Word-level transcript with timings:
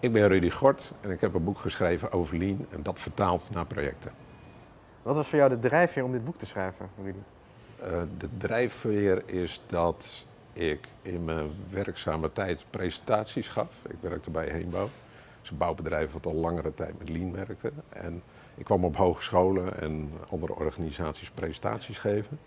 Ik 0.00 0.12
ben 0.12 0.28
Rudy 0.28 0.50
Gort 0.50 0.92
en 1.00 1.10
ik 1.10 1.20
heb 1.20 1.34
een 1.34 1.44
boek 1.44 1.58
geschreven 1.58 2.12
over 2.12 2.38
Lean 2.38 2.66
en 2.70 2.82
dat 2.82 3.00
vertaald 3.00 3.50
naar 3.52 3.66
projecten. 3.66 4.12
Wat 5.02 5.16
was 5.16 5.28
voor 5.28 5.38
jou 5.38 5.50
de 5.50 5.58
drijfveer 5.58 6.04
om 6.04 6.12
dit 6.12 6.24
boek 6.24 6.38
te 6.38 6.46
schrijven, 6.46 6.88
Rudy? 7.02 7.18
Uh, 7.82 8.02
de 8.18 8.28
drijfveer 8.38 9.22
is 9.26 9.62
dat 9.66 10.26
ik 10.52 10.88
in 11.02 11.24
mijn 11.24 11.50
werkzame 11.70 12.32
tijd 12.32 12.64
presentaties 12.70 13.48
gaf. 13.48 13.74
Ik 13.88 13.96
werkte 14.00 14.30
bij 14.30 14.46
Heenbouw. 14.46 14.80
Dat 14.80 15.42
is 15.42 15.50
een 15.50 15.56
bouwbedrijf 15.56 16.12
wat 16.12 16.26
al 16.26 16.34
langere 16.34 16.74
tijd 16.74 16.98
met 16.98 17.08
Lean 17.08 17.32
werkte. 17.32 17.72
En 17.88 18.22
ik 18.54 18.64
kwam 18.64 18.84
op 18.84 18.96
hogescholen 18.96 19.80
en 19.80 20.10
andere 20.30 20.54
organisaties 20.54 21.30
presentaties 21.30 21.98
geven. 21.98 22.38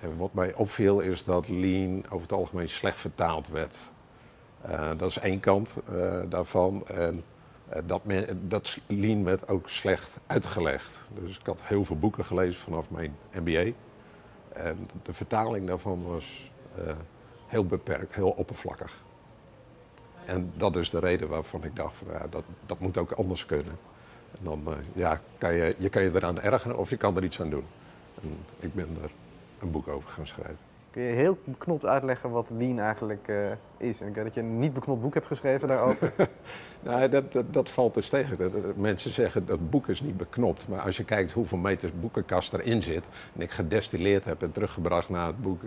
En 0.00 0.16
wat 0.16 0.34
mij 0.34 0.54
opviel 0.54 1.00
is 1.00 1.24
dat 1.24 1.48
Lean 1.48 2.04
over 2.04 2.22
het 2.22 2.32
algemeen 2.32 2.68
slecht 2.68 2.98
vertaald 2.98 3.48
werd. 3.48 3.76
Uh, 4.70 4.90
dat 4.96 5.10
is 5.10 5.18
één 5.18 5.40
kant 5.40 5.76
uh, 5.90 6.18
daarvan. 6.28 6.86
En 6.86 7.24
uh, 7.72 7.78
dat, 7.86 8.00
dat 8.40 8.78
Lean 8.86 9.38
ook 9.46 9.68
slecht 9.68 10.18
uitgelegd. 10.26 11.00
Dus 11.22 11.38
ik 11.38 11.46
had 11.46 11.60
heel 11.62 11.84
veel 11.84 11.98
boeken 11.98 12.24
gelezen 12.24 12.62
vanaf 12.62 12.90
mijn 12.90 13.16
MBA. 13.32 13.70
En 14.52 14.88
de 15.02 15.12
vertaling 15.12 15.66
daarvan 15.66 16.04
was 16.04 16.50
heel 17.46 17.66
beperkt, 17.66 18.14
heel 18.14 18.30
oppervlakkig. 18.30 19.04
En 20.24 20.52
dat 20.56 20.76
is 20.76 20.90
de 20.90 20.98
reden 20.98 21.28
waarvan 21.28 21.64
ik 21.64 21.76
dacht, 21.76 21.96
van, 21.96 22.06
ja, 22.12 22.26
dat, 22.30 22.44
dat 22.66 22.80
moet 22.80 22.98
ook 22.98 23.12
anders 23.12 23.46
kunnen. 23.46 23.78
En 24.38 24.44
dan 24.44 24.64
ja, 24.92 25.20
kan 25.38 25.54
je, 25.54 25.74
je 25.78 25.88
kan 25.88 26.02
je 26.02 26.10
eraan 26.14 26.40
ergeren 26.40 26.78
of 26.78 26.90
je 26.90 26.96
kan 26.96 27.16
er 27.16 27.24
iets 27.24 27.40
aan 27.40 27.50
doen. 27.50 27.64
En 28.22 28.38
ik 28.58 28.74
ben 28.74 28.98
er 29.02 29.10
een 29.58 29.70
boek 29.70 29.88
over 29.88 30.10
gaan 30.10 30.26
schrijven. 30.26 30.58
Kun 30.96 31.04
je 31.04 31.12
heel 31.12 31.38
beknopt 31.44 31.86
uitleggen 31.86 32.30
wat 32.30 32.50
Lean 32.50 32.78
eigenlijk 32.78 33.28
uh, 33.28 33.50
is? 33.76 34.00
En 34.00 34.08
ik 34.08 34.14
weet 34.14 34.24
dat 34.24 34.34
je 34.34 34.40
een 34.40 34.58
niet 34.58 34.72
beknopt 34.72 35.02
boek 35.02 35.14
hebt 35.14 35.26
geschreven 35.26 35.68
daarover. 35.68 36.12
nou, 36.84 37.08
dat, 37.08 37.32
dat, 37.32 37.52
dat, 37.52 37.70
valt 37.70 37.94
dus 37.94 38.08
tegen. 38.08 38.52
Mensen 38.76 39.12
zeggen 39.12 39.46
dat 39.46 39.70
boek 39.70 39.88
is 39.88 40.00
niet 40.00 40.16
beknopt. 40.16 40.68
Maar 40.68 40.80
als 40.80 40.96
je 40.96 41.04
kijkt 41.04 41.32
hoeveel 41.32 41.58
meters 41.58 41.92
boekenkast 42.00 42.52
erin 42.52 42.82
zit... 42.82 43.04
en 43.34 43.40
ik 43.40 43.50
gedestilleerd 43.50 44.24
heb 44.24 44.42
en 44.42 44.52
teruggebracht 44.52 45.08
naar 45.08 45.26
het 45.26 45.42
boek... 45.42 45.62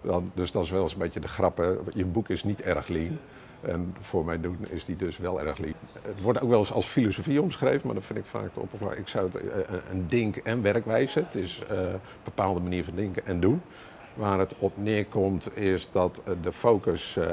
Dan, 0.00 0.30
dus 0.34 0.52
dat 0.52 0.64
is 0.64 0.70
wel 0.70 0.82
eens 0.82 0.92
een 0.92 0.98
beetje 0.98 1.20
de 1.20 1.28
grappen. 1.28 1.78
Je 1.94 2.04
boek 2.04 2.28
is 2.28 2.44
niet 2.44 2.62
erg 2.62 2.88
lean. 2.88 3.18
En 3.60 3.94
voor 4.00 4.24
mij 4.24 4.40
doen 4.40 4.58
is 4.70 4.84
die 4.84 4.96
dus 4.96 5.18
wel 5.18 5.40
erg 5.40 5.58
lean. 5.58 5.74
Het 6.02 6.20
wordt 6.20 6.40
ook 6.40 6.50
wel 6.50 6.58
eens 6.58 6.72
als 6.72 6.86
filosofie 6.86 7.42
omschreven, 7.42 7.80
maar 7.84 7.94
dat 7.94 8.04
vind 8.04 8.18
ik 8.18 8.24
vaak 8.24 8.52
te 8.52 8.60
oppervlakkig. 8.60 8.98
Ik 8.98 9.08
zou 9.08 9.30
het 9.32 9.42
uh, 9.42 9.50
een 9.90 10.08
denk- 10.08 10.36
en 10.36 10.62
werkwijze. 10.62 11.18
Het 11.18 11.34
is 11.34 11.62
een 11.68 12.00
bepaalde 12.24 12.60
manier 12.60 12.84
van 12.84 12.94
denken 12.94 13.26
en 13.26 13.40
doen. 13.40 13.62
Waar 14.14 14.38
het 14.38 14.54
op 14.58 14.72
neerkomt 14.76 15.56
is 15.56 15.90
dat 15.90 16.22
de 16.42 16.52
focus 16.52 17.16
uh, 17.16 17.26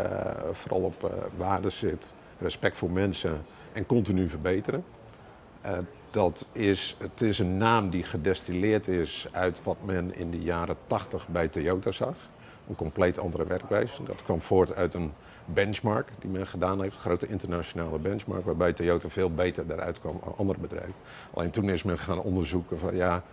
vooral 0.52 0.82
op 0.82 1.04
uh, 1.04 1.10
waarde 1.38 1.70
zit, 1.70 2.06
respect 2.40 2.78
voor 2.78 2.92
mensen 2.92 3.42
en 3.74 3.86
continu 3.86 4.30
verbeteren. 4.30 4.84
Dat 6.12 6.48
is, 6.52 6.96
het 7.00 7.22
is 7.22 7.40
een 7.40 7.58
naam 7.58 7.90
die 7.90 8.04
gedestilleerd 8.04 8.88
is 8.88 9.28
uit 9.32 9.64
wat 9.64 9.78
men 9.84 10.16
in 10.16 10.32
de 10.32 10.42
jaren 10.42 10.78
80 10.88 11.28
bij 11.28 11.48
Toyota 11.48 11.92
zag. 11.92 12.16
Een 12.68 12.76
compleet 12.76 13.20
andere 13.20 13.46
werkwijze. 13.46 14.04
Dat 14.04 14.24
kwam 14.24 14.42
voort 14.42 14.76
uit 14.76 14.94
een 14.94 15.14
benchmark 15.46 16.10
die 16.20 16.30
men 16.30 16.48
gedaan 16.48 16.82
heeft, 16.82 16.96
een 16.96 17.02
grote 17.02 17.28
internationale 17.28 18.00
benchmark, 18.00 18.46
waarbij 18.46 18.74
Toyota 18.74 19.10
veel 19.10 19.34
beter 19.34 19.68
daaruit 19.68 20.00
kwam 20.00 20.20
dan 20.24 20.34
andere 20.38 20.60
bedrijven. 20.60 20.94
Alleen 21.34 21.52
toen 21.52 21.70
is 21.70 21.84
men 21.84 21.98
gaan 21.98 22.22
onderzoeken 22.22 22.80
van 22.80 22.96
ja, 22.96 23.24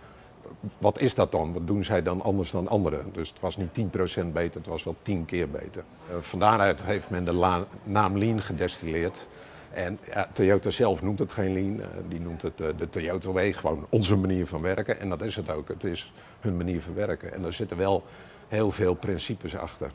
wat 0.77 0.99
is 0.99 1.15
dat 1.15 1.31
dan? 1.31 1.53
Wat 1.53 1.67
doen 1.67 1.83
zij 1.83 2.03
dan 2.03 2.21
anders 2.21 2.51
dan 2.51 2.67
anderen? 2.67 3.13
Dus 3.13 3.29
het 3.29 3.39
was 3.39 3.57
niet 3.57 3.79
10% 3.79 4.25
beter, 4.33 4.59
het 4.59 4.67
was 4.67 4.83
wel 4.83 4.95
10 5.01 5.25
keer 5.25 5.49
beter. 5.49 5.83
Uh, 6.09 6.15
van 6.19 6.39
daaruit 6.39 6.83
heeft 6.83 7.09
men 7.09 7.25
de 7.25 7.65
naam 7.83 8.17
Lean 8.17 8.41
gedestilleerd. 8.41 9.27
En 9.71 9.99
ja, 10.13 10.29
Toyota 10.33 10.69
zelf 10.69 11.01
noemt 11.01 11.19
het 11.19 11.31
geen 11.31 11.53
Lean, 11.53 11.79
uh, 11.79 11.85
die 12.07 12.19
noemt 12.19 12.41
het 12.41 12.61
uh, 12.61 12.67
de 12.77 12.89
Toyota 12.89 13.31
Way, 13.31 13.53
gewoon 13.53 13.85
onze 13.89 14.15
manier 14.15 14.47
van 14.47 14.61
werken. 14.61 14.99
En 14.99 15.09
dat 15.09 15.21
is 15.21 15.35
het 15.35 15.49
ook, 15.49 15.67
het 15.67 15.83
is 15.83 16.13
hun 16.39 16.57
manier 16.57 16.81
van 16.81 16.93
werken. 16.93 17.33
En 17.33 17.43
er 17.43 17.53
zitten 17.53 17.77
wel 17.77 18.03
heel 18.47 18.71
veel 18.71 18.93
principes 18.93 19.57
achter. 19.57 19.91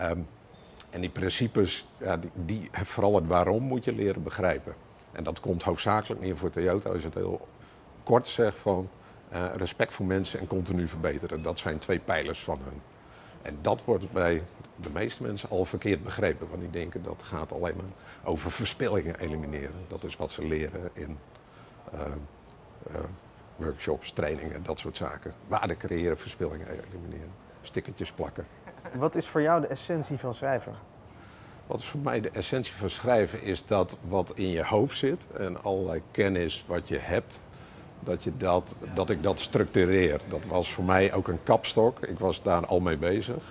Um, 0.00 0.26
en 0.90 1.00
die 1.00 1.10
principes, 1.10 1.86
ja, 1.98 2.18
die, 2.34 2.70
vooral 2.72 3.14
het 3.14 3.26
waarom 3.26 3.62
moet 3.62 3.84
je 3.84 3.92
leren 3.92 4.22
begrijpen. 4.22 4.74
En 5.12 5.24
dat 5.24 5.40
komt 5.40 5.62
hoofdzakelijk 5.62 6.20
neer 6.20 6.36
voor 6.36 6.50
Toyota, 6.50 6.90
als 6.90 6.98
je 6.98 7.04
het 7.04 7.14
heel 7.14 7.48
kort 8.02 8.26
zegt 8.26 8.58
van 8.58 8.88
respect 9.56 9.92
voor 9.92 10.06
mensen 10.06 10.40
en 10.40 10.46
continu 10.46 10.88
verbeteren. 10.88 11.42
Dat 11.42 11.58
zijn 11.58 11.78
twee 11.78 11.98
pijlers 11.98 12.40
van 12.40 12.60
hun. 12.64 12.80
En 13.42 13.58
dat 13.60 13.84
wordt 13.84 14.12
bij 14.12 14.42
de 14.76 14.90
meeste 14.92 15.22
mensen 15.22 15.50
al 15.50 15.64
verkeerd 15.64 16.04
begrepen, 16.04 16.48
want 16.48 16.60
die 16.60 16.70
denken 16.70 17.02
dat 17.02 17.22
gaat 17.22 17.52
alleen 17.52 17.76
maar 17.76 17.86
over 18.24 18.50
verspillingen 18.50 19.18
elimineren. 19.18 19.74
Dat 19.88 20.04
is 20.04 20.16
wat 20.16 20.30
ze 20.32 20.46
leren 20.46 20.90
in 20.92 21.18
uh, 21.94 22.00
uh, 22.90 22.96
workshops, 23.56 24.12
trainingen, 24.12 24.62
dat 24.62 24.78
soort 24.78 24.96
zaken. 24.96 25.34
Waarde 25.48 25.76
creëren, 25.76 26.18
verspillingen 26.18 26.66
elimineren, 26.68 27.32
stickertjes 27.62 28.12
plakken. 28.12 28.46
Wat 28.94 29.14
is 29.14 29.28
voor 29.28 29.42
jou 29.42 29.60
de 29.60 29.66
essentie 29.66 30.18
van 30.18 30.34
schrijven? 30.34 30.74
Wat 31.66 31.78
is 31.78 31.86
voor 31.86 32.00
mij 32.00 32.20
de 32.20 32.30
essentie 32.30 32.74
van 32.74 32.90
schrijven 32.90 33.42
is 33.42 33.66
dat 33.66 33.96
wat 34.08 34.32
in 34.34 34.48
je 34.48 34.64
hoofd 34.64 34.96
zit 34.96 35.26
en 35.32 35.62
allerlei 35.62 36.02
kennis 36.10 36.64
wat 36.66 36.88
je 36.88 36.98
hebt, 36.98 37.40
dat, 38.06 38.24
je 38.24 38.32
dat, 38.36 38.74
dat 38.94 39.10
ik 39.10 39.22
dat 39.22 39.40
structureer. 39.40 40.20
Dat 40.28 40.40
was 40.48 40.72
voor 40.72 40.84
mij 40.84 41.12
ook 41.12 41.28
een 41.28 41.42
kapstok. 41.42 42.00
Ik 42.00 42.18
was 42.18 42.42
daar 42.42 42.66
al 42.66 42.80
mee 42.80 42.96
bezig. 42.96 43.42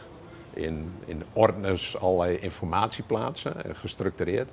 In, 0.53 0.93
in 1.05 1.23
ordners 1.33 1.97
allerlei 1.97 2.38
informatie 2.38 3.03
plaatsen 3.03 3.63
en 3.66 3.75
gestructureerd. 3.75 4.49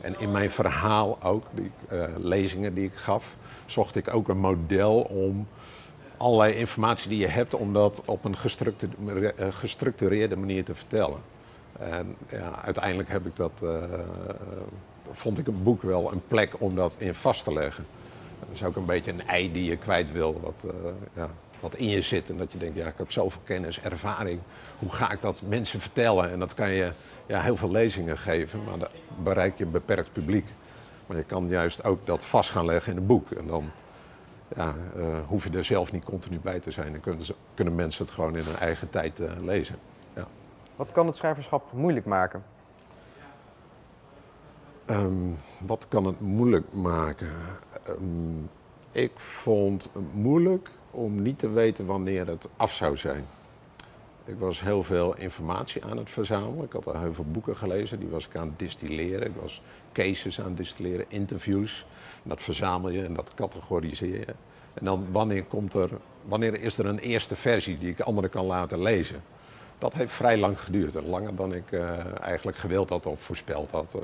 En 0.00 0.20
in 0.20 0.30
mijn 0.30 0.50
verhaal 0.50 1.18
ook, 1.22 1.44
die 1.54 1.70
uh, 1.92 2.04
lezingen 2.16 2.74
die 2.74 2.84
ik 2.84 2.94
gaf, 2.94 3.36
zocht 3.66 3.96
ik 3.96 4.14
ook 4.14 4.28
een 4.28 4.38
model 4.38 5.00
om 5.00 5.48
allerlei 6.16 6.54
informatie 6.54 7.08
die 7.08 7.18
je 7.18 7.28
hebt, 7.28 7.54
om 7.54 7.72
dat 7.72 8.02
op 8.06 8.24
een 8.24 8.36
gestructureerde, 8.36 9.52
gestructureerde 9.52 10.36
manier 10.36 10.64
te 10.64 10.74
vertellen. 10.74 11.18
En 11.78 12.16
ja, 12.28 12.62
uiteindelijk 12.64 13.08
heb 13.08 13.26
ik 13.26 13.36
dat, 13.36 13.52
vond 15.10 15.38
ik 15.38 15.46
een 15.46 15.62
boek 15.62 15.82
wel 15.82 16.12
een 16.12 16.22
plek 16.28 16.52
om 16.58 16.74
dat 16.74 16.96
in 16.98 17.14
vast 17.14 17.44
te 17.44 17.52
leggen. 17.52 17.86
Dat 18.38 18.48
is 18.52 18.64
ook 18.64 18.76
een 18.76 18.86
beetje 18.86 19.10
een 19.10 19.26
ei 19.26 19.52
die 19.52 19.64
je 19.64 19.76
kwijt 19.76 20.12
wil, 20.12 20.40
wat, 20.40 20.74
uh, 20.74 20.90
ja, 21.14 21.28
wat 21.60 21.74
in 21.74 21.88
je 21.88 22.02
zit. 22.02 22.30
En 22.30 22.36
dat 22.36 22.52
je 22.52 22.58
denkt, 22.58 22.76
ja, 22.76 22.86
ik 22.86 22.94
heb 22.96 23.10
zoveel 23.10 23.40
kennis, 23.44 23.80
ervaring. 23.80 24.40
Hoe 24.78 24.90
ga 24.90 25.10
ik 25.10 25.20
dat 25.20 25.42
mensen 25.48 25.80
vertellen? 25.80 26.30
En 26.30 26.38
dat 26.38 26.54
kan 26.54 26.70
je 26.70 26.92
ja, 27.26 27.40
heel 27.40 27.56
veel 27.56 27.70
lezingen 27.70 28.18
geven, 28.18 28.64
maar 28.64 28.78
dan 28.78 28.88
bereik 29.22 29.58
je 29.58 29.64
een 29.64 29.70
beperkt 29.70 30.12
publiek. 30.12 30.46
Maar 31.06 31.16
je 31.16 31.24
kan 31.24 31.48
juist 31.48 31.84
ook 31.84 32.06
dat 32.06 32.24
vast 32.24 32.50
gaan 32.50 32.64
leggen 32.64 32.92
in 32.92 32.98
een 32.98 33.06
boek. 33.06 33.30
En 33.30 33.46
dan 33.46 33.70
ja, 34.56 34.74
uh, 34.96 35.18
hoef 35.26 35.44
je 35.44 35.50
er 35.50 35.64
zelf 35.64 35.92
niet 35.92 36.04
continu 36.04 36.38
bij 36.38 36.60
te 36.60 36.70
zijn. 36.70 36.92
Dan 36.92 37.00
kunnen, 37.00 37.24
ze, 37.24 37.34
kunnen 37.54 37.74
mensen 37.74 38.04
het 38.04 38.14
gewoon 38.14 38.36
in 38.36 38.44
hun 38.44 38.56
eigen 38.56 38.90
tijd 38.90 39.20
uh, 39.20 39.30
lezen. 39.40 39.76
Ja. 40.14 40.26
Wat 40.76 40.92
kan 40.92 41.06
het 41.06 41.16
schrijverschap 41.16 41.72
moeilijk 41.72 42.06
maken? 42.06 42.42
Um, 44.90 45.36
wat 45.58 45.88
kan 45.88 46.04
het 46.04 46.20
moeilijk 46.20 46.72
maken? 46.72 47.28
Um, 47.88 48.50
ik 48.92 49.12
vond 49.14 49.90
het 49.92 50.14
moeilijk 50.14 50.68
om 50.90 51.22
niet 51.22 51.38
te 51.38 51.50
weten 51.50 51.86
wanneer 51.86 52.26
het 52.26 52.48
af 52.56 52.72
zou 52.72 52.96
zijn. 52.96 53.26
Ik 54.24 54.38
was 54.38 54.60
heel 54.60 54.82
veel 54.82 55.16
informatie 55.16 55.84
aan 55.84 55.96
het 55.96 56.10
verzamelen. 56.10 56.64
Ik 56.64 56.72
had 56.72 56.86
al 56.86 57.00
heel 57.00 57.14
veel 57.14 57.30
boeken 57.30 57.56
gelezen, 57.56 57.98
die 57.98 58.08
was 58.08 58.26
ik 58.26 58.36
aan 58.36 58.48
het 58.48 58.58
distilleren. 58.58 59.26
Ik 59.26 59.34
was 59.40 59.62
cases 59.92 60.40
aan 60.40 60.48
het 60.48 60.56
distilleren, 60.56 61.06
interviews. 61.08 61.86
Dat 62.22 62.42
verzamel 62.42 62.90
je 62.90 63.04
en 63.04 63.14
dat 63.14 63.32
categoriseer 63.34 64.18
je. 64.18 64.34
En 64.74 64.84
dan 64.84 65.06
wanneer, 65.12 65.44
komt 65.44 65.74
er, 65.74 65.90
wanneer 66.22 66.60
is 66.60 66.78
er 66.78 66.86
een 66.86 66.98
eerste 66.98 67.36
versie 67.36 67.78
die 67.78 67.90
ik 67.90 68.00
anderen 68.00 68.30
kan 68.30 68.46
laten 68.46 68.82
lezen? 68.82 69.22
Dat 69.78 69.94
heeft 69.94 70.12
vrij 70.12 70.38
lang 70.38 70.60
geduurd. 70.60 70.94
Langer 70.94 71.36
dan 71.36 71.54
ik 71.54 71.70
uh, 71.70 72.20
eigenlijk 72.20 72.56
gewild 72.56 72.88
had 72.88 73.06
of 73.06 73.20
voorspeld 73.20 73.70
had. 73.70 73.94
Uh, 73.96 74.02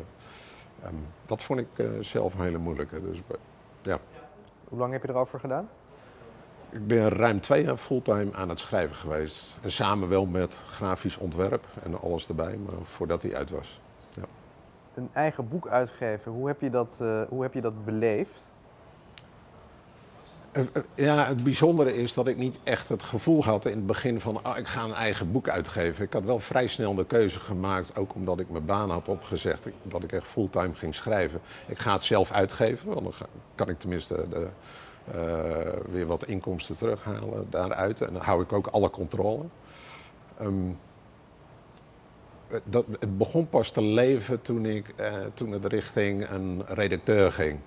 um, 0.88 1.06
dat 1.26 1.42
vond 1.42 1.60
ik 1.60 1.66
uh, 1.76 1.90
zelf 2.00 2.34
een 2.34 2.40
hele 2.40 2.58
moeilijke. 2.58 3.00
Dus, 3.02 3.18
ja. 3.82 3.98
Hoe 4.68 4.78
lang 4.78 4.92
heb 4.92 5.02
je 5.02 5.08
erover 5.08 5.40
gedaan? 5.40 5.68
Ik 6.70 6.86
ben 6.86 7.08
ruim 7.08 7.40
twee 7.40 7.64
jaar 7.64 7.76
fulltime 7.76 8.32
aan 8.32 8.48
het 8.48 8.58
schrijven 8.58 8.96
geweest. 8.96 9.56
En 9.62 9.70
samen 9.70 10.08
wel 10.08 10.26
met 10.26 10.54
grafisch 10.54 11.16
ontwerp 11.16 11.64
en 11.82 12.00
alles 12.00 12.28
erbij, 12.28 12.56
maar 12.56 12.74
voordat 12.82 13.22
hij 13.22 13.36
uit 13.36 13.50
was. 13.50 13.80
Ja. 14.10 14.22
Een 14.94 15.08
eigen 15.12 15.48
boek 15.48 15.68
uitgeven, 15.68 16.32
hoe 16.32 16.46
heb 16.46 16.60
je 16.60 16.70
dat, 16.70 16.98
uh, 17.02 17.22
hoe 17.28 17.42
heb 17.42 17.54
je 17.54 17.60
dat 17.60 17.84
beleefd? 17.84 18.51
Uh, 20.52 20.62
uh, 20.62 20.82
ja, 20.94 21.26
het 21.26 21.44
bijzondere 21.44 21.94
is 21.94 22.14
dat 22.14 22.26
ik 22.26 22.36
niet 22.36 22.58
echt 22.62 22.88
het 22.88 23.02
gevoel 23.02 23.44
had 23.44 23.66
in 23.66 23.76
het 23.76 23.86
begin 23.86 24.20
van 24.20 24.40
oh, 24.46 24.56
ik 24.56 24.66
ga 24.66 24.84
een 24.84 24.94
eigen 24.94 25.32
boek 25.32 25.48
uitgeven. 25.48 26.04
Ik 26.04 26.12
had 26.12 26.24
wel 26.24 26.38
vrij 26.38 26.66
snel 26.66 26.94
de 26.94 27.04
keuze 27.04 27.40
gemaakt, 27.40 27.96
ook 27.96 28.14
omdat 28.14 28.38
ik 28.38 28.50
mijn 28.50 28.64
baan 28.64 28.90
had 28.90 29.08
opgezegd, 29.08 29.66
dat 29.82 30.02
ik 30.02 30.12
echt 30.12 30.26
fulltime 30.26 30.74
ging 30.74 30.94
schrijven. 30.94 31.40
Ik 31.66 31.78
ga 31.78 31.92
het 31.92 32.02
zelf 32.02 32.30
uitgeven, 32.30 32.94
want 32.94 33.02
dan 33.02 33.28
kan 33.54 33.68
ik 33.68 33.78
tenminste 33.78 34.26
de, 34.30 34.46
uh, 35.14 35.92
weer 35.92 36.06
wat 36.06 36.26
inkomsten 36.26 36.76
terughalen 36.76 37.46
daaruit. 37.50 38.00
En 38.00 38.12
dan 38.12 38.22
hou 38.22 38.42
ik 38.42 38.52
ook 38.52 38.66
alle 38.66 38.90
controle. 38.90 39.44
Um, 40.42 40.78
dat, 42.64 42.84
het 43.00 43.18
begon 43.18 43.48
pas 43.48 43.70
te 43.70 43.82
leven 43.82 44.42
toen, 44.42 44.66
ik, 44.66 44.94
uh, 45.00 45.14
toen 45.34 45.52
het 45.52 45.64
richting 45.64 46.28
een 46.28 46.62
redacteur 46.66 47.32
ging. 47.32 47.58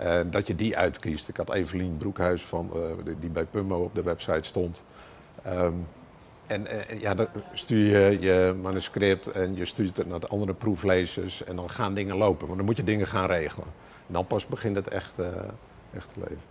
Uh, 0.00 0.20
dat 0.30 0.46
je 0.46 0.54
die 0.54 0.76
uitkiest. 0.76 1.28
Ik 1.28 1.36
had 1.36 1.52
Evelien 1.52 1.96
Broekhuis, 1.96 2.42
van, 2.42 2.70
uh, 2.74 3.14
die 3.20 3.30
bij 3.30 3.44
Pummo 3.44 3.82
op 3.82 3.94
de 3.94 4.02
website 4.02 4.42
stond. 4.42 4.84
Um, 5.46 5.86
en 6.46 6.66
ja, 6.98 7.14
dan 7.14 7.26
stuur 7.52 8.10
je 8.10 8.20
je 8.20 8.54
manuscript 8.62 9.26
en 9.26 9.56
je 9.56 9.64
stuurt 9.64 9.96
het 9.96 10.06
naar 10.06 10.20
de 10.20 10.26
andere 10.26 10.54
proeflezers 10.54 11.44
en 11.44 11.56
dan 11.56 11.70
gaan 11.70 11.94
dingen 11.94 12.16
lopen. 12.16 12.46
Maar 12.46 12.56
dan 12.56 12.66
moet 12.66 12.76
je 12.76 12.84
dingen 12.84 13.06
gaan 13.06 13.26
regelen. 13.26 13.68
En 14.06 14.12
dan 14.12 14.26
pas 14.26 14.46
begint 14.46 14.76
het 14.76 14.88
echt, 14.88 15.18
echt 15.94 16.12
te 16.12 16.20
leven. 16.20 16.42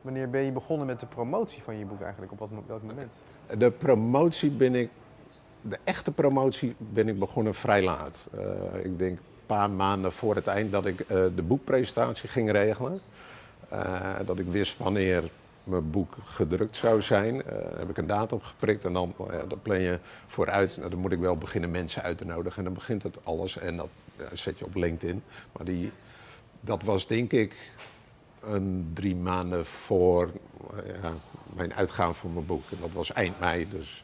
Wanneer 0.00 0.30
ben 0.30 0.42
je 0.42 0.52
begonnen 0.52 0.86
met 0.86 1.00
de 1.00 1.06
promotie 1.06 1.62
van 1.62 1.78
je 1.78 1.84
boek 1.84 2.00
eigenlijk? 2.00 2.32
Op 2.32 2.38
wat, 2.38 2.48
welk 2.66 2.82
moment? 2.82 3.12
De 3.58 3.70
promotie 3.70 4.50
ben 4.50 4.74
ik 4.74 4.90
de 5.68 5.78
echte 5.84 6.12
promotie 6.12 6.74
ben 6.78 7.08
ik 7.08 7.18
begonnen 7.18 7.54
vrij 7.54 7.82
laat. 7.82 8.28
Uh, 8.34 8.84
ik 8.84 8.98
denk 8.98 9.18
paar 9.46 9.70
maanden 9.70 10.12
voor 10.12 10.34
het 10.34 10.46
eind 10.46 10.72
dat 10.72 10.86
ik 10.86 11.00
uh, 11.00 11.06
de 11.08 11.42
boekpresentatie 11.42 12.28
ging 12.28 12.50
regelen. 12.50 13.00
Uh, 13.72 14.14
dat 14.26 14.38
ik 14.38 14.46
wist 14.46 14.78
wanneer 14.78 15.30
mijn 15.64 15.90
boek 15.90 16.14
gedrukt 16.24 16.76
zou 16.76 17.02
zijn. 17.02 17.42
heb 17.76 17.90
ik 17.90 17.96
een 17.96 18.06
datum 18.06 18.40
geprikt 18.42 18.84
en 18.84 18.92
dan, 18.92 19.14
dan 19.48 19.60
plan 19.62 19.80
je 19.80 19.98
vooruit. 20.26 20.76
Nou, 20.76 20.90
dan 20.90 20.98
moet 20.98 21.12
ik 21.12 21.18
wel 21.18 21.36
beginnen 21.36 21.70
mensen 21.70 22.02
uit 22.02 22.18
te 22.18 22.24
nodigen. 22.24 22.58
En 22.58 22.64
dan 22.64 22.74
begint 22.74 23.02
het 23.02 23.16
alles 23.22 23.58
en 23.58 23.76
dat 23.76 23.88
zet 24.32 24.58
je 24.58 24.64
op 24.64 24.74
LinkedIn. 24.74 25.22
Maar 25.52 25.64
die, 25.64 25.92
dat 26.60 26.82
was 26.82 27.06
denk 27.06 27.32
ik 27.32 27.56
een 28.40 28.90
drie 28.94 29.16
maanden 29.16 29.66
voor 29.66 30.30
mijn 31.54 31.74
uitgaan 31.74 32.14
van 32.14 32.32
mijn 32.32 32.46
boek. 32.46 32.62
En 32.70 32.76
dat 32.80 32.92
was 32.92 33.12
eind 33.12 33.40
mei. 33.40 33.68
Dus, 33.70 34.02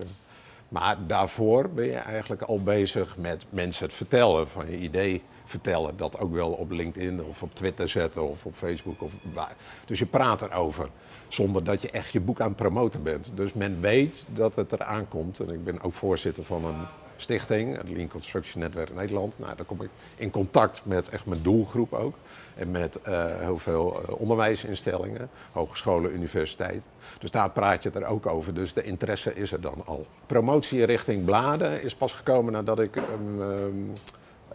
maar 0.73 0.97
daarvoor 1.07 1.69
ben 1.69 1.85
je 1.85 1.97
eigenlijk 1.97 2.43
al 2.43 2.63
bezig 2.63 3.17
met 3.17 3.45
mensen 3.51 3.85
het 3.87 3.95
vertellen, 3.95 4.49
van 4.49 4.71
je 4.71 4.79
idee 4.79 5.23
vertellen. 5.45 5.97
Dat 5.97 6.19
ook 6.19 6.33
wel 6.33 6.51
op 6.51 6.71
LinkedIn 6.71 7.25
of 7.25 7.43
op 7.43 7.55
Twitter 7.55 7.89
zetten 7.89 8.29
of 8.29 8.47
op 8.47 8.55
Facebook. 8.55 9.03
Of 9.03 9.13
waar. 9.33 9.55
Dus 9.85 9.99
je 9.99 10.07
praat 10.07 10.43
erover, 10.43 10.89
zonder 11.29 11.65
dat 11.65 11.83
je 11.83 11.91
echt 11.91 12.13
je 12.13 12.21
boek 12.21 12.41
aan 12.41 12.49
het 12.49 12.57
promoten 12.57 13.03
bent. 13.03 13.31
Dus 13.35 13.53
men 13.53 13.81
weet 13.81 14.27
dat 14.35 14.55
het 14.55 14.73
eraan 14.73 15.09
komt. 15.09 15.41
En 15.41 15.49
ik 15.49 15.65
ben 15.65 15.83
ook 15.83 15.95
voorzitter 15.95 16.45
van 16.45 16.65
een 16.65 16.87
stichting, 17.23 17.77
het 17.77 17.89
Lean 17.89 18.09
Construction 18.09 18.63
Netwerk 18.63 18.95
Nederland. 18.95 19.39
Nou, 19.39 19.57
daar 19.57 19.65
kom 19.65 19.83
ik 19.83 19.89
in 20.17 20.31
contact 20.31 20.83
met 20.85 21.09
echt 21.09 21.27
mijn 21.27 21.43
doelgroep 21.43 21.93
ook. 21.93 22.15
En 22.55 22.71
met 22.71 22.99
uh, 23.09 23.25
heel 23.39 23.59
veel 23.59 24.01
uh, 24.01 24.21
onderwijsinstellingen, 24.21 25.31
hogescholen, 25.53 26.13
universiteiten. 26.13 26.91
Dus 27.19 27.31
daar 27.31 27.51
praat 27.51 27.83
je 27.83 27.91
er 27.91 28.07
ook 28.07 28.27
over. 28.27 28.55
Dus 28.55 28.73
de 28.73 28.83
interesse 28.83 29.35
is 29.35 29.53
er 29.53 29.61
dan 29.61 29.83
al. 29.85 30.07
Promotie 30.27 30.85
richting 30.85 31.25
bladen 31.25 31.83
is 31.83 31.95
pas 31.95 32.13
gekomen 32.13 32.53
nadat 32.53 32.79
ik 32.79 32.97
um, 32.97 33.41
um, 33.41 33.93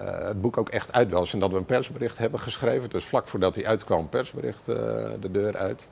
uh, 0.02 0.28
het 0.28 0.42
boek 0.42 0.58
ook 0.58 0.70
echt 0.70 0.94
uit 0.94 1.12
was. 1.12 1.34
En 1.34 1.40
dat 1.40 1.52
we 1.52 1.58
een 1.58 1.66
persbericht 1.66 2.18
hebben 2.18 2.40
geschreven. 2.40 2.90
Dus 2.90 3.06
vlak 3.06 3.28
voordat 3.28 3.56
hij 3.56 3.66
uitkwam, 3.66 4.10
persbericht 4.10 4.66
de 4.66 5.32
deur 5.32 5.58
uit. 5.58 5.90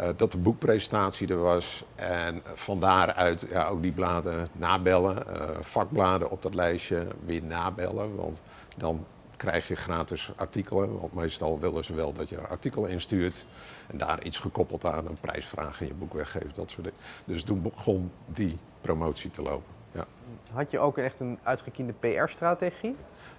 Uh, 0.00 0.08
dat 0.16 0.32
de 0.32 0.38
boekpresentatie 0.38 1.28
er 1.28 1.40
was. 1.40 1.84
En 1.94 2.42
van 2.54 2.80
daaruit 2.80 3.46
ja, 3.50 3.66
ook 3.66 3.82
die 3.82 3.92
bladen 3.92 4.48
nabellen. 4.52 5.16
Uh, 5.30 5.48
vakbladen 5.60 6.30
op 6.30 6.42
dat 6.42 6.54
lijstje 6.54 7.06
weer 7.24 7.42
nabellen. 7.42 8.16
Want 8.16 8.40
dan 8.76 9.06
krijg 9.36 9.68
je 9.68 9.74
gratis 9.74 10.30
artikelen. 10.36 11.00
Want 11.00 11.14
meestal 11.14 11.60
willen 11.60 11.84
ze 11.84 11.94
wel 11.94 12.12
dat 12.12 12.28
je 12.28 12.40
artikelen 12.40 12.90
instuurt. 12.90 13.46
En 13.86 13.98
daar 13.98 14.22
iets 14.22 14.38
gekoppeld 14.38 14.84
aan 14.84 15.06
een 15.06 15.20
prijsvraag 15.20 15.80
in 15.80 15.86
je 15.86 15.94
boek 15.94 16.14
weggeeft. 16.14 16.54
Dat 16.54 16.70
soort 16.70 16.84
dingen. 16.84 17.00
Dus 17.24 17.42
toen 17.42 17.62
begon 17.62 18.12
die 18.26 18.58
promotie 18.80 19.30
te 19.30 19.42
lopen. 19.42 19.72
Ja. 19.92 20.06
Had 20.52 20.70
je 20.70 20.78
ook 20.78 20.98
echt 20.98 21.20
een 21.20 21.38
uitgekiende 21.42 21.92
PR-strategie? 21.92 22.96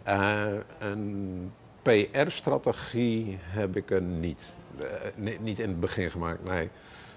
Uh, 0.08 0.44
een 0.80 1.52
PR-strategie 1.82 3.38
heb 3.42 3.76
ik 3.76 3.92
er 3.92 4.02
niet. 4.02 4.56
Uh, 4.80 5.38
niet 5.40 5.60
in 5.60 5.70
het 5.70 5.80
begin 5.80 6.12
gemaakt, 6.12 6.44
nee. 6.44 6.70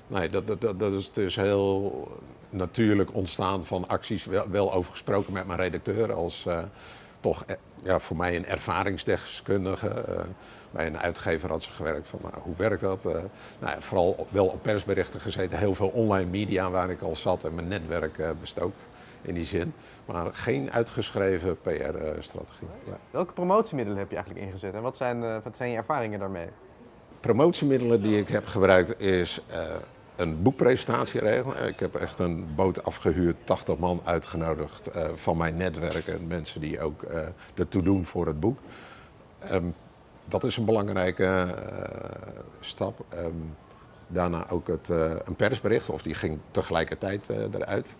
Nee, 0.06 0.28
dat, 0.28 0.46
dat, 0.46 0.80
dat 0.80 0.92
is 0.92 1.12
dus 1.12 1.36
heel 1.36 2.08
natuurlijk 2.50 3.14
ontstaan 3.14 3.64
van 3.64 3.88
acties. 3.88 4.24
Wel, 4.24 4.50
wel 4.50 4.72
over 4.72 4.90
gesproken 4.90 5.32
met 5.32 5.46
mijn 5.46 5.58
redacteur 5.58 6.12
als 6.12 6.44
uh, 6.48 6.62
toch 7.20 7.44
ja, 7.82 7.98
voor 7.98 8.16
mij 8.16 8.36
een 8.36 8.46
ervaringsdeskundige. 8.46 10.04
Bij 10.70 10.86
een 10.86 10.98
uitgever 10.98 11.50
had 11.50 11.62
ze 11.62 11.70
gewerkt 11.70 12.08
van 12.08 12.18
nou, 12.22 12.34
hoe 12.42 12.56
werkt 12.56 12.80
dat? 12.80 13.04
Uh, 13.04 13.12
nou, 13.58 13.82
vooral 13.82 14.26
wel 14.30 14.46
op 14.46 14.62
persberichten 14.62 15.20
gezeten, 15.20 15.58
heel 15.58 15.74
veel 15.74 15.88
online 15.88 16.30
media 16.30 16.70
waar 16.70 16.90
ik 16.90 17.00
al 17.00 17.16
zat 17.16 17.44
en 17.44 17.54
mijn 17.54 17.68
netwerk 17.68 18.40
bestookt 18.40 18.80
in 19.22 19.34
die 19.34 19.44
zin. 19.44 19.74
Maar 20.04 20.34
geen 20.34 20.72
uitgeschreven 20.72 21.60
PR-strategie. 21.60 22.68
Ja. 22.84 22.98
Welke 23.10 23.32
promotiemiddelen 23.32 23.98
heb 23.98 24.10
je 24.10 24.16
eigenlijk 24.16 24.46
ingezet 24.46 24.74
en 24.74 24.82
wat 24.82 24.96
zijn, 24.96 25.42
wat 25.42 25.56
zijn 25.56 25.70
je 25.70 25.76
ervaringen 25.76 26.18
daarmee? 26.18 26.48
Promotiemiddelen 27.24 28.02
die 28.02 28.18
ik 28.18 28.28
heb 28.28 28.46
gebruikt 28.46 29.00
is 29.00 29.40
een 30.16 30.42
boekpresentatie 30.42 31.20
regelen. 31.20 31.68
Ik 31.68 31.80
heb 31.80 31.94
echt 31.94 32.18
een 32.18 32.46
boot 32.54 32.84
afgehuurd, 32.84 33.36
80 33.44 33.78
man 33.78 34.00
uitgenodigd 34.04 34.96
uh, 34.96 35.08
van 35.14 35.36
mijn 35.36 35.56
netwerk 35.56 36.06
en 36.06 36.26
mensen 36.26 36.60
die 36.60 36.80
ook 36.80 37.02
uh, 37.02 37.18
ertoe 37.54 37.82
doen 37.82 38.04
voor 38.04 38.26
het 38.26 38.40
boek. 38.40 38.58
Um, 39.52 39.74
dat 40.24 40.44
is 40.44 40.56
een 40.56 40.64
belangrijke 40.64 41.54
stap. 42.60 43.04
Um, 43.18 43.56
daarna 44.06 44.50
ook 44.50 44.66
het, 44.66 44.88
een 45.24 45.36
persbericht, 45.36 45.90
of 45.90 46.02
die 46.02 46.14
ging 46.14 46.38
tegelijkertijd 46.50 47.28
eruit. 47.28 47.96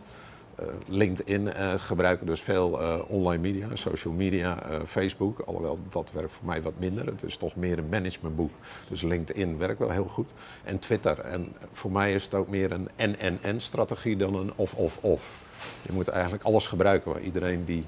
Uh, 0.61 0.67
LinkedIn 0.87 1.47
uh, 1.47 1.73
gebruiken 1.77 2.27
dus 2.27 2.41
veel 2.41 2.81
uh, 2.81 3.01
online 3.09 3.43
media, 3.43 3.77
social 3.77 4.15
media, 4.15 4.59
Facebook. 4.87 5.39
Alhoewel 5.41 5.79
dat 5.91 6.12
werkt 6.12 6.33
voor 6.33 6.47
mij 6.47 6.62
wat 6.62 6.73
minder. 6.79 7.06
Het 7.06 7.23
is 7.23 7.37
toch 7.37 7.56
meer 7.56 7.79
een 7.79 7.89
managementboek. 7.89 8.51
Dus 8.89 9.03
LinkedIn 9.03 9.59
werkt 9.59 9.79
wel 9.79 9.91
heel 9.91 10.05
goed. 10.05 10.33
En 10.65 10.79
Twitter. 10.79 11.21
En 11.21 11.53
voor 11.73 11.93
mij 11.93 12.15
is 12.15 12.25
het 12.25 12.35
ook 12.35 12.49
meer 12.49 12.73
een 12.73 12.89
en-en-en-strategie 12.97 14.17
dan 14.17 14.35
een 14.35 14.53
of-of-of. 14.56 15.43
Je 15.83 15.93
moet 15.93 16.09
eigenlijk 16.09 16.45
alles 16.45 16.67
gebruiken. 16.67 17.21
Iedereen 17.21 17.65
die 17.65 17.87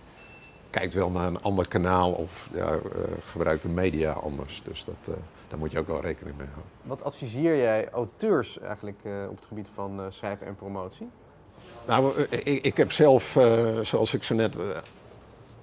kijkt 0.70 0.94
wel 0.94 1.10
naar 1.10 1.26
een 1.26 1.42
ander 1.42 1.68
kanaal 1.68 2.12
of 2.12 2.50
gebruikt 3.24 3.62
de 3.62 3.68
media 3.68 4.12
anders. 4.12 4.62
Dus 4.64 4.84
dat, 4.84 5.16
daar 5.48 5.58
moet 5.58 5.72
je 5.72 5.78
ook 5.78 5.86
wel 5.86 6.00
rekening 6.00 6.36
mee 6.36 6.46
houden. 6.46 6.70
Wat 6.82 7.04
adviseer 7.04 7.56
jij 7.56 7.90
auteurs 7.90 8.58
eigenlijk 8.58 9.00
op 9.28 9.36
het 9.36 9.46
gebied 9.46 9.68
van 9.74 10.12
schrijven 10.12 10.46
en 10.46 10.54
promotie? 10.54 11.08
Nou, 11.86 12.22
ik, 12.28 12.64
ik 12.64 12.76
heb 12.76 12.92
zelf, 12.92 13.36
uh, 13.36 13.80
zoals 13.82 14.14
ik 14.14 14.22
zo 14.22 14.34
net 14.34 14.56
uh, 14.56 14.62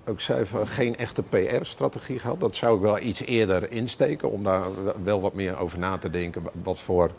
ook 0.06 0.22
zei, 0.22 0.46
geen 0.66 0.98
echte 0.98 1.24
PR-strategie 1.24 2.20
gehad. 2.20 2.40
Dat 2.40 2.56
zou 2.56 2.76
ik 2.76 2.82
wel 2.82 3.00
iets 3.00 3.22
eerder 3.22 3.72
insteken 3.72 4.32
om 4.32 4.44
daar 4.44 4.66
wel 5.04 5.22
wat 5.22 5.34
meer 5.34 5.58
over 5.58 5.80
na 5.80 5.98
te 5.98 6.10
denken. 6.10 6.44
Wat 6.64 6.80
voor, 6.80 7.12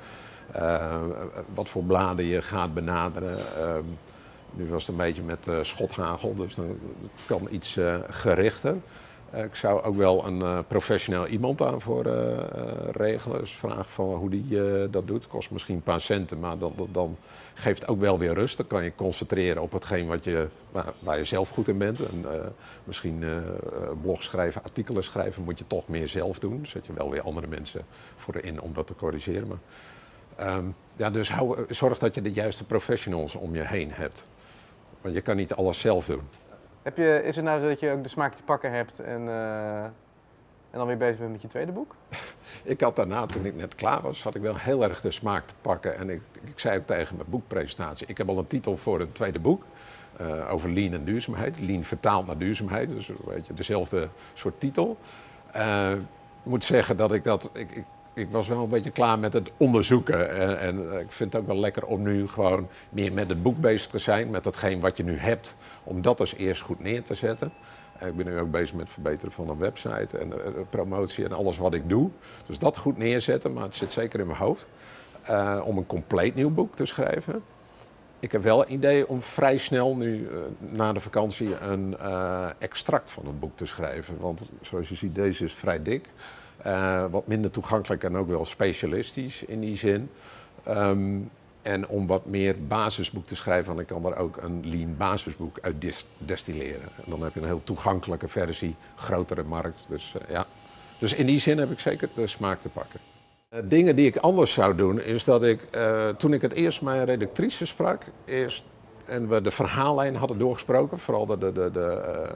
uh, 0.57 1.03
wat 1.55 1.69
voor 1.69 1.83
bladen 1.83 2.25
je 2.25 2.43
gaat 2.43 2.75
benaderen. 2.75 3.39
nu 4.51 4.69
was 4.69 4.87
het 4.87 4.91
een 4.91 5.05
beetje 5.05 5.23
met 5.23 5.49
schothagel, 5.63 6.35
dus 6.35 6.55
dan 6.55 6.79
kan 7.27 7.49
iets 7.51 7.79
gerichter. 8.11 8.77
Ik 9.35 9.55
zou 9.55 9.83
ook 9.83 9.97
wel 9.97 10.27
een 10.27 10.39
uh, 10.39 10.59
professioneel 10.69 11.27
iemand 11.27 11.59
daarvoor 11.59 12.07
uh, 12.07 12.13
uh, 12.13 12.39
regelen. 12.91 13.39
Dus 13.39 13.53
vraag 13.53 13.93
van 13.93 14.15
hoe 14.15 14.31
die 14.31 14.59
dat 14.91 15.07
doet. 15.07 15.27
Kost 15.27 15.51
misschien 15.51 15.75
een 15.75 15.83
paar 15.83 16.01
centen, 16.01 16.41
maar 16.41 16.59
dan, 16.59 16.75
dan 16.93 17.17
geeft 17.55 17.89
ook 17.89 18.01
wel 18.01 18.19
weer 18.19 18.35
rust. 18.35 18.57
Dan 18.57 18.67
kan 18.67 18.85
je 18.85 18.95
concentreren 18.95 19.63
op 19.63 19.73
hetgeen 19.73 20.07
wat 20.07 20.25
je, 20.25 20.49
waar, 20.99 21.19
je 21.19 21.25
zelf 21.25 21.49
goed 21.49 21.69
in 21.69 21.79
bent. 21.79 22.01
En, 22.01 22.25
misschien 22.85 23.25
blogs 24.03 24.25
schrijven, 24.25 24.63
artikelen 24.63 25.05
schrijven 25.05 25.45
moet 25.45 25.59
je 25.59 25.67
toch 25.67 25.89
meer 25.89 26.09
zelf 26.09 26.39
doen. 26.39 26.67
Zet 26.67 26.87
je 26.87 26.93
wel 26.93 27.11
weer 27.11 27.23
andere 27.23 27.47
mensen 27.47 27.85
voor 28.17 28.37
in 28.37 28.61
om 28.61 28.73
dat 28.73 28.87
te 28.87 28.95
corrigeren. 28.95 29.49
Maar, 29.49 30.57
um, 30.57 30.75
ja, 30.97 31.11
dus 31.11 31.31
hou, 31.31 31.65
zorg 31.69 31.99
dat 31.99 32.15
je 32.15 32.23
de 32.23 32.33
juiste 32.33 32.65
professionals 32.65 33.35
om 33.35 33.55
je 33.55 33.67
heen 33.67 33.91
hebt. 33.93 34.25
Want 35.01 35.15
je 35.15 35.21
kan 35.21 35.37
niet 35.37 35.55
alles 35.55 35.81
zelf 35.81 36.07
doen. 36.07 36.23
Heb 36.85 36.97
je, 36.97 37.23
is 37.25 37.37
het 37.37 37.45
nou 37.45 37.69
dat 37.69 37.81
je 37.81 37.91
ook 37.91 38.03
de 38.03 38.09
smaak 38.09 38.35
te 38.35 38.43
pakken 38.43 38.73
hebt 38.73 39.01
en, 39.01 39.23
uh, 39.23 39.85
en 39.85 39.93
dan 40.71 40.87
weer 40.87 40.97
bezig 40.97 41.19
bent 41.19 41.33
met 41.33 41.43
je 41.43 41.49
tweede 41.49 41.73
boek? 41.73 41.95
ik 42.63 42.81
had 42.81 42.97
daarna, 42.97 43.27
toen 43.27 43.45
ik 43.45 43.55
net 43.55 43.75
klaar 43.75 44.03
was, 44.03 44.23
had 44.23 44.35
ik 44.35 44.43
wel 44.43 44.57
heel 44.57 44.83
erg 44.83 45.01
de 45.01 45.11
smaak 45.11 45.47
te 45.47 45.55
pakken. 45.61 45.97
En 45.97 46.11
ik, 46.11 46.21
ik 46.45 46.59
zei 46.59 46.79
ook 46.79 46.87
tegen 46.87 47.17
mijn 47.17 47.31
boekpresentatie, 47.31 48.07
ik 48.07 48.19
heb 48.19 48.29
al 48.29 48.39
een 48.39 48.47
titel 48.47 48.77
voor 48.77 49.01
een 49.01 49.13
tweede 49.13 49.39
boek. 49.39 49.65
Uh, 50.21 50.53
over 50.53 50.71
lean 50.71 50.93
en 50.93 51.05
duurzaamheid. 51.05 51.61
Lean 51.61 51.85
vertaald 51.85 52.27
naar 52.27 52.39
duurzaamheid, 52.39 52.91
dus 52.91 53.11
weet 53.25 53.47
je, 53.47 53.55
dezelfde 53.55 54.09
soort 54.35 54.61
titel. 54.61 54.99
Uh, 55.57 55.93
ik 55.93 56.51
moet 56.51 56.65
zeggen 56.65 56.97
dat 56.97 57.13
ik 57.13 57.25
dat... 57.25 57.51
Ik, 57.53 57.85
ik 58.15 58.31
was 58.31 58.49
wel 58.49 58.63
een 58.63 58.69
beetje 58.69 58.91
klaar 58.91 59.19
met 59.19 59.33
het 59.33 59.53
onderzoeken. 59.57 60.31
En, 60.31 60.59
en, 60.61 61.01
ik 61.01 61.13
vind 61.13 61.33
het 61.33 61.43
ook 61.43 61.49
wel 61.49 61.59
lekker 61.59 61.87
om 61.87 62.03
nu 62.03 62.29
gewoon 62.29 62.69
meer 62.91 63.13
met 63.13 63.29
het 63.29 63.43
boek 63.43 63.61
bezig 63.61 63.89
te 63.89 63.99
zijn. 63.99 64.31
Met 64.31 64.45
datgene 64.45 64.81
wat 64.81 64.97
je 64.97 65.05
nu 65.05 65.19
hebt 65.19 65.57
om 65.85 66.03
dat 66.03 66.21
als 66.21 66.35
eerst 66.35 66.63
goed 66.63 66.81
neer 66.81 67.03
te 67.03 67.15
zetten. 67.15 67.53
Ik 68.01 68.17
ben 68.17 68.27
nu 68.27 68.39
ook 68.39 68.51
bezig 68.51 68.73
met 68.73 68.85
het 68.85 68.93
verbeteren 68.93 69.33
van 69.33 69.49
een 69.49 69.59
website 69.59 70.19
en 70.19 70.29
de 70.29 70.65
promotie 70.71 71.25
en 71.25 71.33
alles 71.33 71.59
wat 71.59 71.75
ik 71.75 71.89
doe. 71.89 72.11
Dus 72.47 72.59
dat 72.59 72.77
goed 72.77 72.97
neerzetten, 72.97 73.53
maar 73.53 73.63
het 73.63 73.75
zit 73.75 73.93
zeker 73.93 74.21
in 74.21 74.27
mijn 74.27 74.39
hoofd. 74.39 74.67
Om 75.65 75.79
een 75.79 75.87
compleet 75.87 76.35
nieuw 76.35 76.51
boek 76.51 76.77
te 76.77 76.85
schrijven. 76.85 77.43
ik 78.21 78.33
heb 78.33 78.43
wel 78.43 78.63
een 78.63 78.73
idee 78.73 79.09
om 79.09 79.23
vrij 79.23 79.57
snel 79.57 79.97
nu 79.97 80.29
na 80.59 80.93
de 80.93 81.01
vakantie 81.01 81.61
een 81.61 81.99
extract 82.59 83.11
van 83.11 83.27
het 83.27 83.41
boek 83.41 83.57
te 83.57 83.67
schrijven. 83.67 84.19
Want 84.19 84.51
zoals 84.61 84.89
je 84.89 84.95
ziet, 84.95 85.15
deze 85.15 85.45
is 85.45 85.55
vrij 85.55 85.83
dik. 85.83 86.09
Uh, 86.67 87.05
wat 87.11 87.27
minder 87.27 87.51
toegankelijk 87.51 88.05
en 88.05 88.17
ook 88.17 88.29
wel 88.29 88.45
specialistisch 88.45 89.43
in 89.43 89.61
die 89.61 89.77
zin. 89.77 90.11
Um, 90.69 91.31
en 91.63 91.89
om 91.89 92.07
wat 92.07 92.27
meer 92.27 92.67
basisboek 92.67 93.27
te 93.27 93.37
schrijven, 93.37 93.77
dan 93.77 93.85
kan 93.85 94.05
er 94.05 94.17
ook 94.17 94.37
een 94.37 94.61
lean 94.65 94.97
basisboek 94.97 95.59
uit 95.63 95.97
destilleren. 96.19 96.83
En 96.83 97.05
dan 97.07 97.23
heb 97.23 97.35
je 97.35 97.41
een 97.41 97.47
heel 97.47 97.65
toegankelijke 97.65 98.29
versie, 98.29 98.75
grotere 98.97 99.43
markt. 99.43 99.87
Dus, 99.89 100.15
ja. 100.29 100.47
dus 100.99 101.15
in 101.15 101.27
die 101.27 101.39
zin 101.39 101.59
heb 101.59 101.71
ik 101.71 101.81
zeker 101.81 102.09
de 102.15 102.27
smaak 102.27 102.61
te 102.61 102.69
pakken. 102.69 103.01
Uh, 103.51 103.61
dingen 103.65 103.97
die 103.97 104.07
ik 104.07 104.17
anders 104.17 104.53
zou 104.53 104.75
doen, 104.75 105.01
is 105.01 105.25
dat 105.25 105.43
ik 105.43 105.61
toen 106.17 106.33
ik 106.33 106.43
het 106.43 106.53
eerst 106.53 106.83
mijn 106.83 107.05
redactrice 107.05 107.67
sprak, 107.67 108.03
eerst, 108.25 108.63
en 109.07 109.29
we 109.29 109.43
de 109.43 109.51
verhaallijn 109.51 110.17
hadden 110.17 110.39
doorgesproken, 110.39 110.99
vooral 110.99 111.27
de, 111.27 111.39
de, 111.39 111.53
de, 111.53 111.71
de 111.73 112.27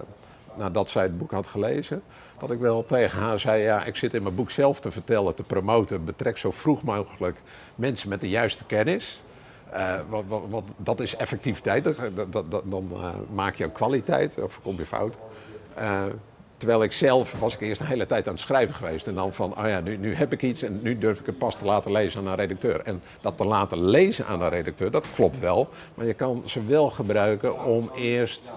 nadat 0.59 0.89
zij 0.89 1.03
het 1.03 1.19
boek 1.19 1.31
had 1.31 1.47
gelezen, 1.47 2.03
dat 2.39 2.51
ik 2.51 2.59
wel 2.59 2.85
tegen 2.85 3.19
haar 3.19 3.39
zei, 3.39 3.63
ja, 3.63 3.85
ik 3.85 3.97
zit 3.97 4.15
in 4.15 4.23
mijn 4.23 4.35
boek 4.35 4.51
zelf 4.51 4.81
te 4.81 4.91
vertellen, 4.91 5.35
te 5.35 5.43
promoten, 5.43 6.05
betrek 6.05 6.39
zo 6.39 6.51
vroeg 6.51 6.83
mogelijk 6.83 7.37
mensen 7.75 8.09
met 8.09 8.21
de 8.21 8.29
juiste 8.29 8.65
kennis. 8.65 9.23
Wat, 10.09 10.25
wat, 10.49 10.65
dat 10.77 11.01
is 11.01 11.17
effectiviteit, 11.17 11.85
dat, 11.85 12.33
dat, 12.33 12.51
dan 12.51 12.89
uh, 12.93 13.09
maak 13.31 13.55
je 13.55 13.65
ook 13.65 13.75
kwaliteit, 13.75 14.43
of 14.43 14.61
kom 14.63 14.77
je 14.77 14.87
fout. 14.87 15.15
Uh, 15.79 16.03
terwijl 16.57 16.83
ik 16.83 16.93
zelf 16.93 17.39
was 17.39 17.55
ik 17.55 17.61
eerst 17.61 17.81
een 17.81 17.87
hele 17.87 18.07
tijd 18.07 18.27
aan 18.27 18.33
het 18.33 18.43
schrijven 18.43 18.75
geweest. 18.75 19.07
En 19.07 19.15
dan 19.15 19.33
van, 19.33 19.59
oh 19.59 19.69
ja, 19.69 19.81
nu, 19.81 19.97
nu 19.97 20.15
heb 20.15 20.33
ik 20.33 20.43
iets 20.43 20.63
en 20.63 20.81
nu 20.83 20.99
durf 20.99 21.21
ik 21.21 21.27
het 21.27 21.39
pas 21.39 21.59
te 21.59 21.65
laten 21.65 21.93
lezen 21.93 22.21
aan 22.21 22.27
een 22.27 22.35
redacteur. 22.35 22.81
En 22.81 23.03
dat 23.21 23.37
te 23.37 23.45
laten 23.45 23.85
lezen 23.85 24.27
aan 24.27 24.43
een 24.43 24.49
redacteur, 24.49 24.91
dat 24.91 25.11
klopt 25.11 25.39
wel. 25.39 25.69
Maar 25.95 26.07
je 26.07 26.15
kan 26.15 26.43
ze 26.47 26.65
wel 26.65 26.91
gebruiken 26.91 27.65
om 27.65 27.91
eerst 27.97 28.53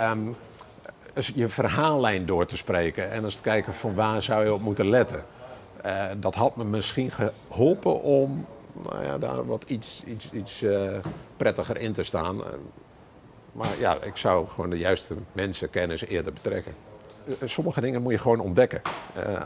um, 0.00 0.36
je 1.34 1.48
verhaallijn 1.48 2.26
door 2.26 2.46
te 2.46 2.56
spreken. 2.56 3.10
En 3.10 3.24
eens 3.24 3.36
te 3.36 3.42
kijken 3.42 3.74
van 3.74 3.94
waar 3.94 4.22
zou 4.22 4.44
je 4.44 4.52
op 4.52 4.60
moeten 4.60 4.88
letten. 4.88 5.24
Uh, 5.86 6.04
dat 6.16 6.34
had 6.34 6.56
me 6.56 6.64
misschien 6.64 7.10
geholpen 7.10 8.02
om 8.02 8.46
nou 8.82 9.04
ja, 9.04 9.18
daar 9.18 9.46
wat 9.46 9.64
iets, 9.66 10.02
iets, 10.06 10.30
iets 10.32 10.62
uh, 10.62 10.90
prettiger 11.36 11.76
in 11.76 11.92
te 11.92 12.02
staan. 12.02 12.36
Uh, 12.36 12.44
maar 13.52 13.78
ja, 13.78 13.96
ik 14.02 14.16
zou 14.16 14.48
gewoon 14.48 14.70
de 14.70 14.78
juiste 14.78 15.14
mensen, 15.32 15.70
kennis 15.70 16.04
eerder 16.04 16.32
betrekken. 16.32 16.74
sommige 17.44 17.80
dingen 17.80 18.02
moet 18.02 18.12
je 18.12 18.18
gewoon 18.18 18.40
ontdekken. 18.40 18.82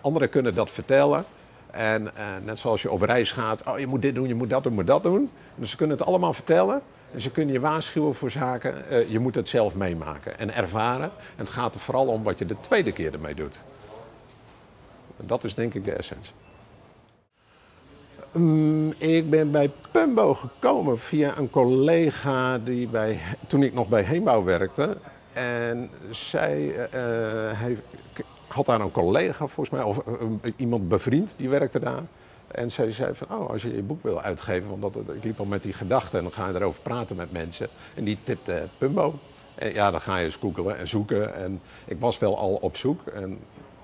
anderen 0.02 0.28
kunnen 0.28 0.54
dat 0.54 0.70
vertellen. 0.70 1.24
En 1.70 2.10
net 2.44 2.58
zoals 2.58 2.82
je 2.82 2.90
op 2.90 3.02
reis 3.02 3.32
gaat, 3.32 3.66
oh 3.66 3.78
je 3.78 3.86
moet 3.86 4.02
dit 4.02 4.14
doen, 4.14 4.28
je 4.28 4.34
moet 4.34 4.50
dat 4.50 4.62
doen, 4.62 4.72
je 4.72 4.78
moet 4.78 4.86
dat 4.86 5.02
doen. 5.02 5.30
Dus 5.54 5.70
ze 5.70 5.76
kunnen 5.76 5.96
het 5.96 6.06
allemaal 6.06 6.32
vertellen. 6.32 6.82
Ze 7.16 7.30
kunnen 7.30 7.52
je 7.52 7.60
waarschuwen 7.60 8.14
voor 8.14 8.30
zaken. 8.30 8.84
Uh, 8.90 9.10
je 9.10 9.18
moet 9.18 9.34
het 9.34 9.48
zelf 9.48 9.74
meemaken 9.74 10.38
en 10.38 10.54
ervaren. 10.54 11.10
En 11.36 11.44
het 11.44 11.50
gaat 11.50 11.74
er 11.74 11.80
vooral 11.80 12.06
om 12.06 12.22
wat 12.22 12.38
je 12.38 12.46
de 12.46 12.60
tweede 12.60 12.92
keer 12.92 13.12
ermee 13.12 13.34
doet. 13.34 13.58
Dat 15.16 15.44
is 15.44 15.54
denk 15.54 15.74
ik 15.74 15.84
de 15.84 15.92
essentie. 15.92 16.32
Um, 18.36 18.92
ik 18.98 19.30
ben 19.30 19.50
bij 19.50 19.70
Pumbo 19.90 20.34
gekomen 20.34 20.98
via 20.98 21.38
een 21.38 21.50
collega 21.50 22.58
die 22.58 22.88
bij, 22.88 23.20
toen 23.46 23.62
ik 23.62 23.74
nog 23.74 23.88
bij 23.88 24.02
Heenbouw 24.02 24.44
werkte. 24.44 24.96
En 25.32 25.90
zij 26.10 26.66
uh, 26.66 27.60
heeft, 27.60 27.80
had 28.46 28.66
daar 28.66 28.80
een 28.80 28.90
collega 28.90 29.46
volgens 29.46 29.70
mij, 29.70 29.82
of 29.82 30.00
iemand 30.56 30.88
bevriend, 30.88 31.34
die 31.36 31.48
werkte 31.48 31.80
daar. 31.80 32.02
En 32.48 32.70
zij 32.70 32.92
zei 32.92 33.14
van, 33.14 33.38
oh, 33.38 33.50
als 33.50 33.62
je 33.62 33.74
je 33.74 33.82
boek 33.82 34.02
wil 34.02 34.20
uitgeven, 34.20 34.78
want 34.78 34.96
ik 34.96 35.24
liep 35.24 35.38
al 35.38 35.44
met 35.44 35.62
die 35.62 35.72
gedachte 35.72 36.16
en 36.16 36.22
dan 36.22 36.32
ga 36.32 36.48
je 36.48 36.54
erover 36.54 36.80
praten 36.82 37.16
met 37.16 37.32
mensen. 37.32 37.68
En 37.94 38.04
die 38.04 38.18
tipte 38.22 38.52
uh, 38.52 38.62
Pumbo. 38.78 39.14
En 39.54 39.72
ja, 39.72 39.90
dan 39.90 40.00
ga 40.00 40.16
je 40.16 40.24
eens 40.24 40.36
googelen 40.36 40.78
en 40.78 40.88
zoeken. 40.88 41.34
En 41.34 41.60
ik 41.84 42.00
was 42.00 42.18
wel 42.18 42.38
al 42.38 42.54
op 42.54 42.76
zoek. 42.76 43.06
En 43.06 43.38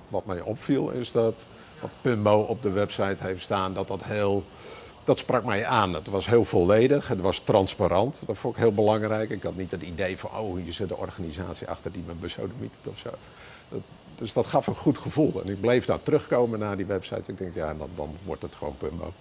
wat 0.08 0.26
mij 0.26 0.40
opviel 0.40 0.90
is 0.90 1.12
dat 1.12 1.34
wat 1.80 1.90
Pumbo 2.00 2.40
op 2.40 2.62
de 2.62 2.70
website 2.70 3.16
heeft 3.18 3.42
staan, 3.42 3.74
dat 3.74 3.88
dat 3.88 4.04
heel... 4.04 4.44
Dat 5.04 5.18
sprak 5.18 5.44
mij 5.44 5.64
aan. 5.64 5.94
Het 5.94 6.06
was 6.06 6.26
heel 6.26 6.44
volledig, 6.44 7.08
het 7.08 7.20
was 7.20 7.38
transparant. 7.38 8.20
Dat 8.26 8.36
vond 8.36 8.54
ik 8.54 8.60
heel 8.60 8.74
belangrijk. 8.74 9.30
Ik 9.30 9.42
had 9.42 9.56
niet 9.56 9.70
het 9.70 9.82
idee 9.82 10.18
van, 10.18 10.30
oh, 10.30 10.56
hier 10.56 10.72
zit 10.72 10.88
de 10.88 10.96
organisatie 10.96 11.68
achter 11.68 11.92
die 11.92 12.02
me 12.06 12.12
besodemiet 12.12 12.72
of 12.84 12.98
zo. 12.98 13.10
Dus 14.18 14.32
dat 14.32 14.46
gaf 14.46 14.66
een 14.66 14.74
goed 14.74 14.98
gevoel. 14.98 15.42
En 15.44 15.50
ik 15.50 15.60
bleef 15.60 15.84
daar 15.84 16.02
terugkomen 16.02 16.58
naar 16.58 16.76
die 16.76 16.86
website. 16.86 17.22
Ik 17.26 17.38
denk, 17.38 17.54
ja, 17.54 17.74
dan, 17.74 17.88
dan 17.96 18.16
wordt 18.24 18.42
het 18.42 18.54
gewoon 18.54 18.76
Pumbo. 18.78 19.12